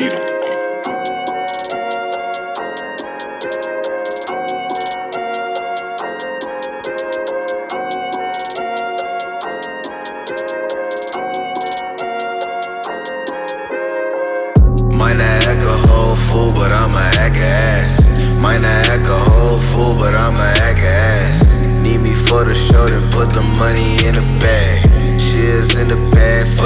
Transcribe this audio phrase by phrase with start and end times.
[0.00, 0.60] beat on the beat.
[14.98, 18.08] Might not act a whole fool, but I'ma act ass.
[18.40, 19.89] Might not act a whole fool.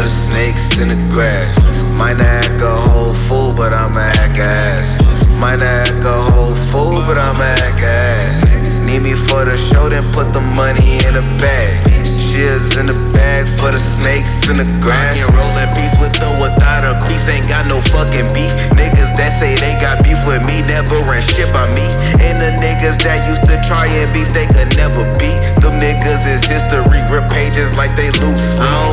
[0.00, 1.60] For the snakes in the grass.
[1.92, 5.04] Might not act a whole fool, but I'ma act ass.
[5.36, 8.48] Might not act a whole fool, but I'ma act ass.
[8.88, 11.84] Need me for the show, then put the money in a bag.
[12.08, 15.20] Shears in the bag for the snakes in the grass.
[15.20, 18.56] I can roll in peace with or without a piece, ain't got no fucking beef.
[18.72, 21.84] Niggas that say they got beef with me never ran shit by me.
[22.24, 25.36] And the niggas that used to try and beef, they could never beat.
[25.60, 28.56] Them niggas is history, rip pages like they loose.
[28.56, 28.89] I don't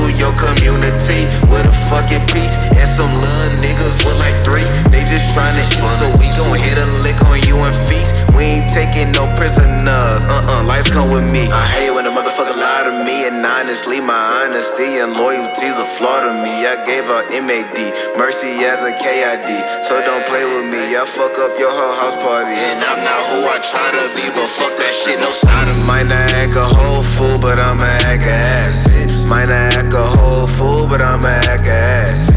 [0.00, 4.64] through your community with a fucking piece and some little niggas with like three.
[4.88, 8.16] They just tryna eat, so we gon' hit a lick on you and feast.
[8.32, 11.44] We ain't taking no prisoners, uh uh, life's come with me.
[11.52, 15.84] I hate when a motherfucker lie to me, and honestly, my honesty and loyalty's a
[16.00, 16.64] flaw to me.
[16.64, 17.76] I gave her MAD,
[18.16, 19.48] mercy as a KID,
[19.84, 20.96] so don't play with me.
[20.96, 24.24] I fuck up your whole house party, and I'm not who I try to be,
[24.32, 25.76] but fuck that shit, no side of.
[25.84, 28.89] Might not act a whole fool, but I'ma act a ass.
[29.30, 32.34] Might not act a whole fool, but I'ma act a ass.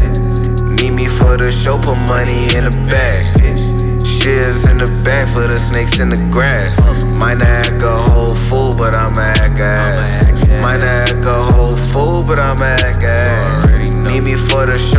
[0.62, 3.34] Meet me for the show, put money in the bag.
[4.06, 6.78] Shears in the bag for the snakes in the grass.
[7.06, 8.53] Might not act a whole fool,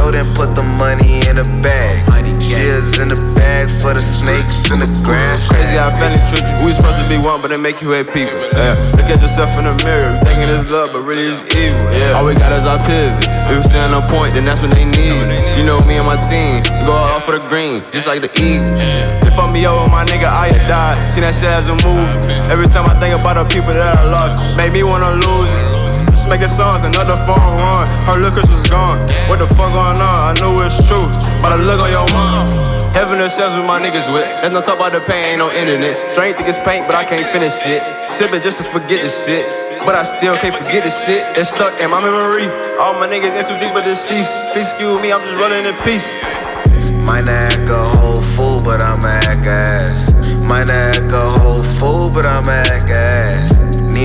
[0.06, 2.04] show, then put the money in the bag.
[2.42, 5.48] Shears in the bag for the snakes in the grass.
[5.48, 6.66] Crazy how family treat you.
[6.66, 8.38] We supposed to be one, but they make you hate people.
[8.54, 8.78] Yeah.
[8.96, 11.82] Look at yourself in the mirror, thinking it's love, but really it's evil.
[11.92, 12.16] Yeah.
[12.16, 13.12] All we got is our pivot.
[13.50, 15.26] If we stand on point, then that's what they need.
[15.58, 18.32] You know me and my team, we go all for the green, just like the
[18.38, 18.80] Eagles.
[19.24, 21.12] They fuck me over, my nigga, I had died.
[21.12, 22.08] Seen that shit as a movie.
[22.54, 25.85] Every time I think about the people that I lost, make me wanna lose it.
[26.16, 27.84] Just making songs, another phone run.
[28.08, 29.04] Her lookers was gone.
[29.28, 30.00] What the fuck going on?
[30.00, 31.04] I knew it's true,
[31.44, 32.48] but I look on your mom.
[32.96, 34.24] Heaven and cells with my niggas with.
[34.40, 36.16] There's no talk about the pain, ain't no internet.
[36.16, 37.84] Drink think it's paint, but I can't finish shit.
[38.16, 39.44] Sipping just to forget the shit.
[39.84, 41.28] But I still can't forget the shit.
[41.36, 42.48] It's stuck in my memory.
[42.80, 44.56] All my niggas in too deep, but deceased.
[44.56, 46.16] Please excuse me, I'm just running in peace.
[47.04, 50.16] Might not act a whole fool, but I'ma act ass.
[50.40, 53.25] Might not act a whole fool, but I'ma act ass.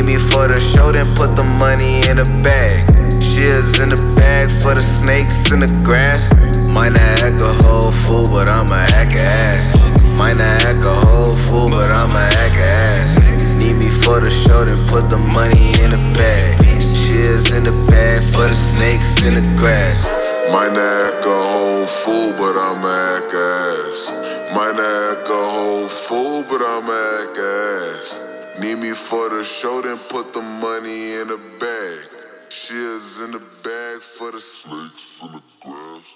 [0.00, 2.88] Need me for the show, then put the money in a bag.
[3.21, 6.33] Shears in the bag for the snakes in the grass.
[6.72, 9.77] Might not act a whole fool, but I'ma act ass.
[10.16, 13.21] Might not act a whole fool, but I'ma act ass.
[13.61, 16.65] Need me for the show, then put the money in a bag.
[16.81, 20.09] Shears in the bag for the snakes in the grass.
[20.49, 24.17] Might not act a whole fool, but I'ma act ass.
[24.56, 28.30] Might not act a whole fool, but I'ma act ass.
[28.59, 32.09] Need me for the show, then put the money in a bag.
[32.49, 36.15] Shears in the bag for the snakes in the grass.